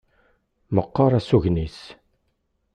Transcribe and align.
Meqqer 0.75 1.11
asugen-is. 1.19 1.79